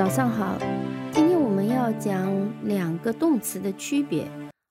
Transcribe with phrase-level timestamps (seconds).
[0.00, 0.56] 早上好，
[1.12, 4.26] 今天我们要讲两个动词的区别。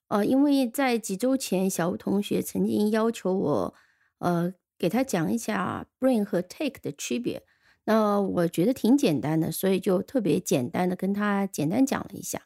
[0.08, 3.76] 呃，因为在几周前，小吴同学曾经要求我，
[4.18, 7.44] 呃，给他讲一下 bring 和 take 的区别。
[7.84, 12.42] 那我觉得挺简单的，所以就特别简单的跟他简单讲了一下。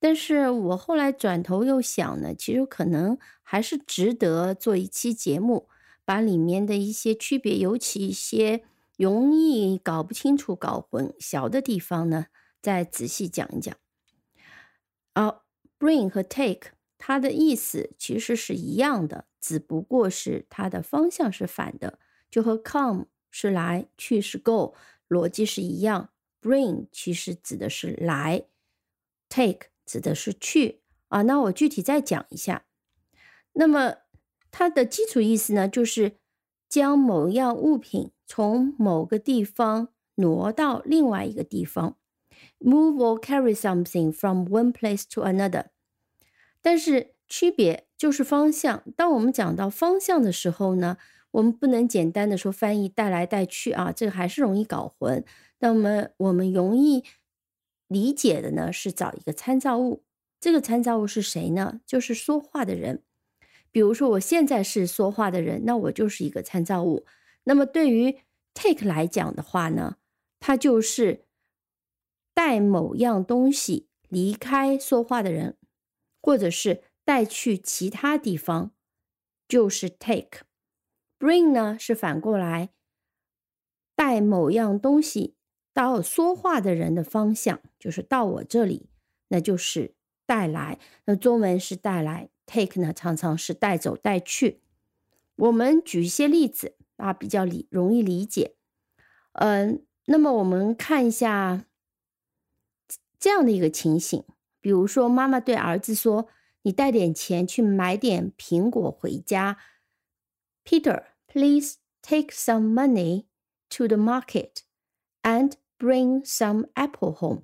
[0.00, 5.68] 但是我后来转头又想呢，其实可能还是值得做一期节目，
[6.06, 8.64] 把里面的一些区别，尤其一些。
[8.96, 12.26] 容易搞不清楚、搞混淆的地方呢，
[12.62, 13.76] 再仔细讲一讲。
[15.14, 15.42] 啊
[15.78, 21.98] ，bring 和 take 它的意思其实是一样的，只不过是它的方向是反的，
[22.30, 24.74] 就和 come 是来，去是 go，
[25.08, 26.10] 逻辑是一样。
[26.40, 28.46] bring 其实指的是来
[29.28, 31.22] ，take 指的是去啊。
[31.22, 32.64] 那我具体再讲一下。
[33.54, 33.96] 那么
[34.50, 36.18] 它的基础意思呢，就是
[36.68, 38.10] 将某样物品。
[38.26, 41.96] 从某个地方挪到另外一个地方
[42.58, 45.66] ，move or carry something from one place to another。
[46.62, 48.82] 但是区别就是方向。
[48.96, 50.96] 当我们讲到方向的时候呢，
[51.32, 55.24] 我们不能简单的说翻译带来带去啊，这个还是容易搞混。
[55.58, 57.04] 那么我们容易
[57.88, 60.02] 理解的呢，是找一个参照物。
[60.40, 61.80] 这个参照物是谁呢？
[61.86, 63.02] 就是说话的人。
[63.70, 67.04] 比如说我现在是说话的人，那我就是一个参照物。
[67.44, 68.20] 那么对于
[68.54, 69.96] take 来讲的话呢，
[70.40, 71.26] 它就是
[72.32, 75.56] 带某样东西离开说话的人，
[76.20, 78.72] 或者是带去其他地方，
[79.46, 80.40] 就是 take。
[81.18, 82.70] bring 呢是反过来
[83.94, 85.36] 带某样东西
[85.72, 88.88] 到说话的人的方向，就是到我这里，
[89.28, 89.94] 那就是
[90.26, 90.78] 带来。
[91.04, 94.62] 那中文是带来，take 呢常常是带走、带去。
[95.36, 96.76] 我们举一些例子。
[96.96, 98.54] 啊，比较理容易理解，
[99.32, 101.64] 嗯，那么我们看一下
[103.18, 104.24] 这样的一个情形，
[104.60, 106.28] 比如说妈妈对儿子说
[106.62, 109.58] ：“你带点钱去买点苹果回家。”
[110.64, 113.24] Peter, please take some money
[113.70, 114.58] to the market
[115.22, 117.42] and bring some apple home.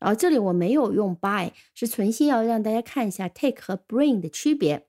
[0.00, 4.88] 啊，这里我没有用 buy，是存心要让大家看一下 take 和 bring 的区别。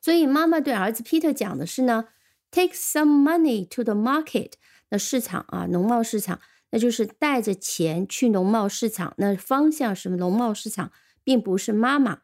[0.00, 2.08] 所以妈妈对儿子 Peter 讲的是呢。
[2.52, 4.52] Take some money to the market，
[4.90, 6.38] 那市场啊，农贸市场，
[6.70, 9.14] 那就是带着钱去农贸市场。
[9.16, 10.92] 那方向是农贸市场，
[11.24, 12.20] 并不是妈妈。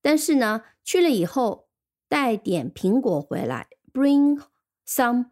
[0.00, 1.68] 但是呢，去了以后
[2.08, 4.40] 带点苹果回来，bring
[4.86, 5.30] some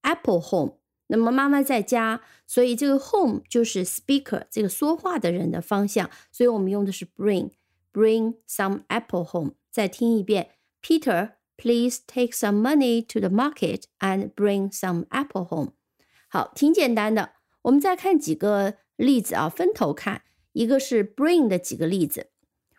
[0.00, 0.78] apple home。
[1.08, 6.08] 那么妈妈在家，所以这个 home 就是 speaker 这个说话的人的方向。
[6.32, 9.52] 所以我们用的是 bring，bring some apple home。
[9.70, 11.32] 再听一遍，Peter。
[11.59, 15.71] Please take some money to the market and bring some apple home。
[16.27, 17.35] 好，挺简单的。
[17.61, 20.23] 我们再看几个例子啊，分头看。
[20.51, 22.29] 一个是 bring 的几个例子，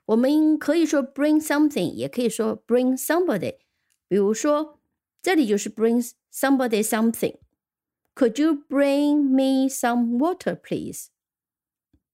[0.04, 3.56] 我们可以说 bring something，也可以说 bring somebody。
[4.08, 4.78] 比如说，
[5.22, 11.06] 这里就是 bring somebody something。Could you bring me some water, please？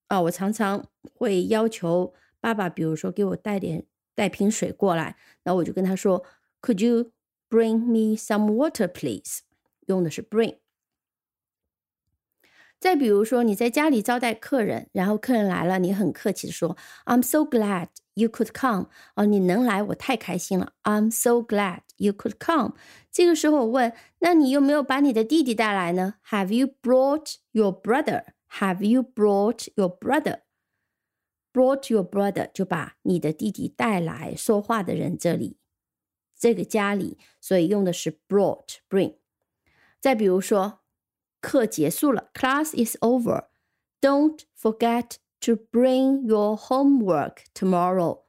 [0.07, 6.25] 啊，我常常会要求爸爸，比如说给我带点带瓶水过来，那我就跟他说。
[6.67, 7.13] Could you
[7.49, 9.41] bring me some water, please？
[9.87, 10.59] 用的是 bring。
[12.79, 20.73] 再比如说，你在家里招待客人，然后客人来了，你很客气的说：“I'm so glad you could come。”哦，你能来，我太开心了。
[20.83, 22.75] I'm so glad you could come。
[23.13, 34.35] 这个时候我问：“那你有没有把你的弟弟带来呢？”Have you brought your brother？Have you brought your brother？Brought your brother 就把你的弟弟带来。
[34.35, 35.59] 说话的人这里。
[36.38, 39.16] 这个家里，所以用的是 brought bring。
[40.00, 40.80] 再比如说，
[41.42, 48.22] 课结束了，class is over，don't forget to bring your homework tomorrow。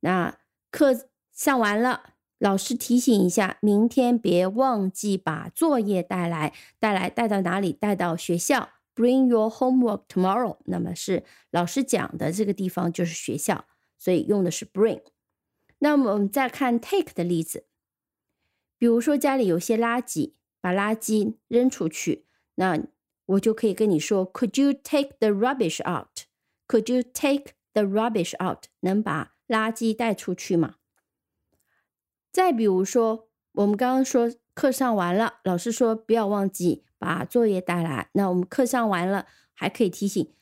[0.00, 0.38] 那
[0.70, 7.72] 课上完了，老师提醒一下，明天别忘记把作业带来，带来带到哪里？
[7.72, 10.58] 带到学校，bring your homework tomorrow。
[10.66, 13.66] 那么是老师讲的这个地方就是学校，
[13.96, 15.02] 所以用的是 bring。
[15.78, 17.66] 那么我们再看 take 的例子，
[18.78, 22.82] 比如说家里有些垃圾，把垃圾扔出去，那
[23.26, 28.64] 我就可以跟你说，Could you take the rubbish out？Could you take the rubbish out？
[28.80, 30.76] 能把垃圾带出去吗？
[32.32, 40.32] 再比如说，我们刚刚说课上完了，老师说不要忘记把作业带来，那我们课上完了还可以提醒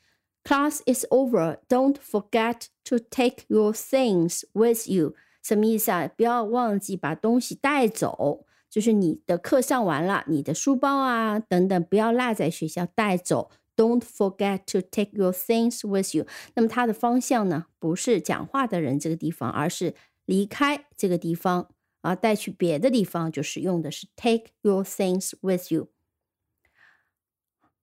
[0.43, 5.15] ，Class is over，don't forget to take your things with you。
[5.41, 6.07] 什么意思啊？
[6.07, 13.51] 不要忘记把东西带走，就是你的课上完了，你的书包啊等等，不要落在学校带走。
[13.75, 16.27] Don't forget to take your things with you。
[16.53, 19.95] 那么它的方向呢，不是讲话的人这个地方，而是
[20.25, 25.89] 离开这个地方啊，带去别的地方，就是用的是 take your things with you。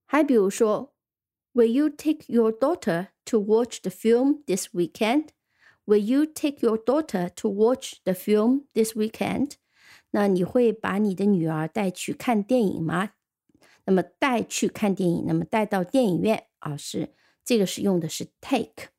[0.07, 0.95] 还比如说
[1.55, 5.29] ，Will you take your daughter to watch the film this weekend?
[5.87, 9.53] Will you take your daughter to watch the film this weekend?
[10.11, 13.13] 那你会把你的女儿带去看电影吗？
[13.85, 18.91] 那么带去看电影，那么带到电影院啊，是这个是用的是 take。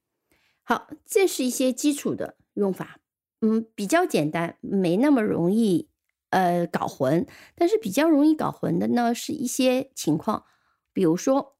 [0.63, 2.99] 好，这是一些基础的用法，
[3.41, 5.89] 嗯，比较简单，没那么容易
[6.29, 7.25] 呃搞混。
[7.55, 10.45] 但是比较容易搞混的呢，是一些情况，
[10.93, 11.50] 比如说，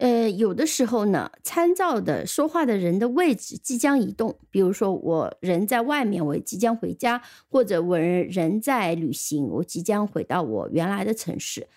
[0.00, 11.68] 呃，有的时候呢，参照的说话的人的位置即将移动，比如说我人在外面，我即将回家，或者我人在旅行，我即将回到我原来的城市。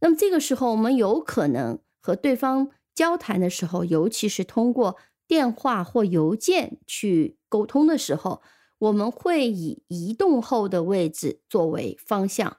[0.00, 4.96] 那么这个时候，我们有可能和对方交谈的时候，尤其是通过
[5.28, 8.40] 电话或邮件去沟通的时候，
[8.78, 12.56] 我们会以移动后的位置作为方向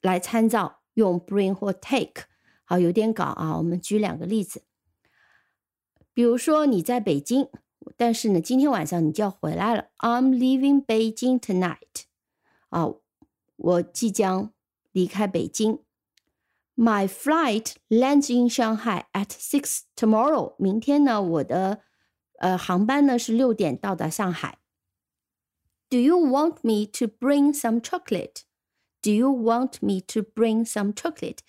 [0.00, 2.27] 来参照，用 bring 或 take。
[2.67, 3.57] 好，有点搞啊。
[3.57, 4.63] 我们举两个例子，
[6.13, 7.49] 比如说你在北京，
[7.97, 9.89] 但是呢，今天晚上你就要回来了。
[9.97, 12.05] I'm leaving Beijing tonight。
[12.69, 12.93] 啊，
[13.55, 14.53] 我即将
[14.91, 15.79] 离开北京。
[16.75, 20.55] My flight lands in Shanghai at six tomorrow。
[20.57, 21.81] 明天呢，我的
[22.39, 24.57] 呃航班呢是六点到达上海。
[25.89, 28.41] Do you want me to bring some chocolate?
[29.03, 31.39] Do you want me to bring some chocolate?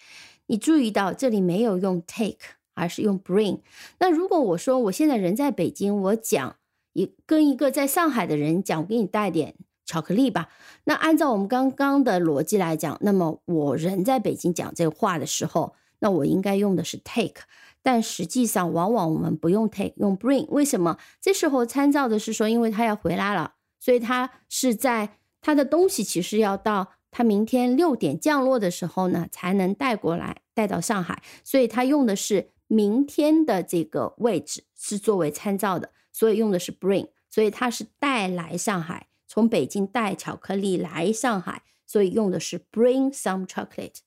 [0.50, 2.38] 你注意到这里没有用 take，
[2.76, 3.62] 而是用 bring。
[4.00, 6.58] 那如果我说我现在人在北京，我讲
[6.94, 9.56] 一跟一个在上海的人讲，我给你带点。
[9.86, 10.50] 巧克力吧。
[10.84, 17.42] 那按照我们刚刚的逻辑来讲，那么我人在北京讲这话的时候，那我应该用的是 take。
[17.82, 20.46] 但实际上，往往我们不用 take，用 bring。
[20.50, 21.00] 为什么？
[21.20, 31.24] 这时候参照的是说，因为他要回来了，所以他是在他的东西其实要到他明天六点降落的时候呢，才能带过来，带到上海。
[31.44, 37.10] 所以他用的是明天的这个位置是作为参照的，所以用的是 bring。
[37.30, 39.08] 所以他是带来上海。
[39.28, 44.00] 从北京带巧克力来上海，所以用的是 bring some chocolate。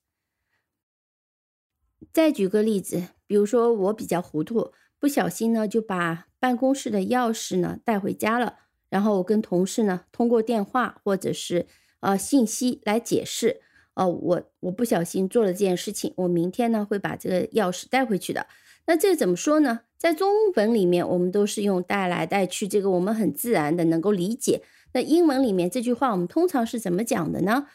[2.11, 8.57] 再举个例子，比如说我比较糊涂，不小心呢就把办公室的钥匙呢带回家了，
[8.89, 11.65] 然后我跟同事呢通过电话或者是
[12.03, 13.61] 呃信息来解释，
[13.95, 18.45] 哦我我不小心做了这件事情，我明天呢会把这个钥匙带回去的。
[18.85, 19.81] 那这怎么说呢？
[19.97, 24.61] 在中文里面我们都是用带来带去，这个我们很自然的能够理解。
[24.91, 27.67] 那英文里面这句话我们通常是怎么讲的呢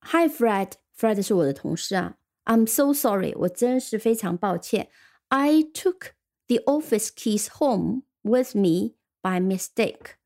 [0.00, 2.16] ？Hi Fred，Fred 是我的同事啊。
[2.44, 4.88] I'm so sorry，我真是非常抱歉。
[5.28, 6.10] I took
[6.48, 10.16] the office keys home with me by mistake.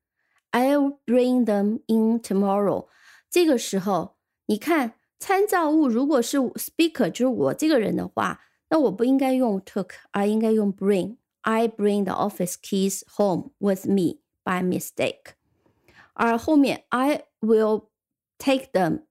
[0.51, 2.87] I'll bring them in tomorrow。
[3.29, 4.17] 这个时候，
[4.47, 15.33] 你看参照物如果是 speaker，就是我这个人的话，那我不应该用 took，而应该用 bring。I bring the office keys home with me by mistake。
[16.13, 17.87] 而后面 I will
[18.37, 19.05] take them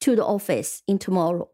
[0.00, 1.48] to the office in tomorrow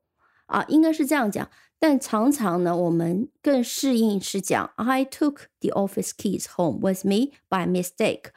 [0.46, 1.49] 啊，应该是这样讲。
[1.78, 8.30] 但常常呢，我们更适应是讲 I took the office keys home with me by mistake。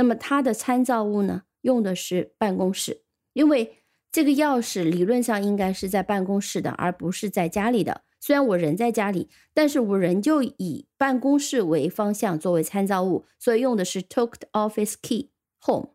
[0.00, 3.02] 那么它的参照物呢，用的是办公室，
[3.34, 8.00] 因为这个钥匙理论上应该是在办公室的，而不是在家里的。
[8.18, 15.28] 虽然我人在家里，但是我仍旧以办公室为方向作为参照物，所以用的是 took the office key。
[15.62, 15.90] home，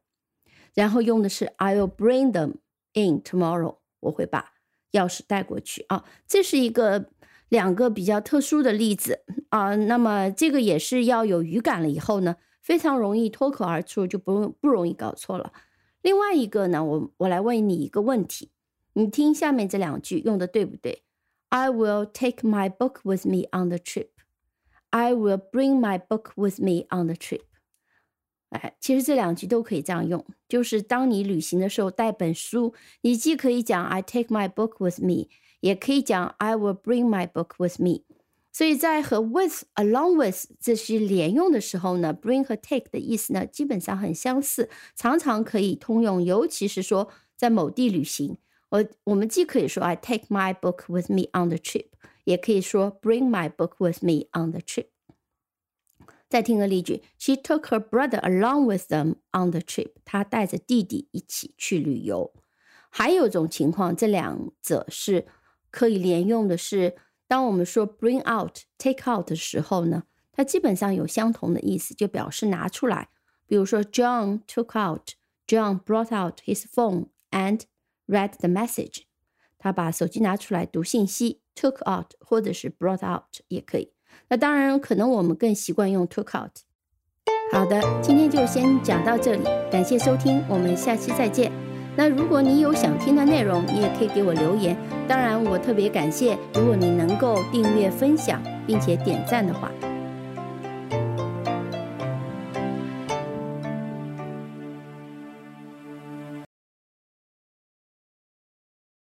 [0.76, 2.58] 然后用的是 I'll bring them
[2.94, 3.78] in tomorrow。
[4.02, 4.52] 我会把
[4.92, 6.06] 钥匙带过去啊。
[6.28, 7.10] 这是一个
[7.50, 9.76] 两个比较特殊的例子啊。
[9.76, 15.54] 那么这个也是要有语感了以后呢，非常容易脱口而出，就不用不容易搞错了。
[16.02, 18.50] 另外一个呢，我我来问你一个问题，
[18.94, 21.04] 你听下面这两句用的对不对
[21.50, 24.08] ？I will take my book with me on the trip.
[24.90, 27.44] I will bring my book with me on the trip.
[28.50, 35.28] 哎，其实这两句都可以这样用，就是当你旅行的时候带本书，你既可以讲 I take my book with me，
[35.60, 38.06] 也可以讲 I will bring my book with me。
[38.56, 46.24] 所以在和 with、along with 这些连用的时候呢，bring 和 take 的意思呢基本上很相似，常常可以通用。
[46.24, 48.38] 尤其是说在某地旅行，
[48.70, 51.88] 我我们既可以说 I take my book with me on the trip，
[52.24, 54.86] 也可以说 bring my book with me on the trip。
[56.30, 59.92] 再听个例句：She took her brother along with them on the trip。
[60.06, 62.32] 她带着弟弟一起去旅游。
[62.90, 65.26] 还有一种情况，这两者是
[65.70, 66.96] 可以连用的，是
[67.28, 73.10] 当我们说 bring out、take out 的时候呢，它基本上有相同的意思，就表示拿出来。
[73.48, 75.12] 比如说，John took out、
[75.48, 77.62] John brought out his phone and
[78.08, 79.04] read the message。
[79.58, 83.94] 他把手机拿出来读信息，took out 或者是 brought out 也可以。
[84.30, 86.52] 那当然，可能我们更习惯用 took out。
[87.52, 91.65] 好的，今天就先讲到这里，感谢收听，我们下期再见。
[91.96, 94.76] 那如果你有想听的内容，你也可以给我留言。
[95.08, 99.72] 当然，我特别感谢，如果你能够订阅、分享并且点赞的话。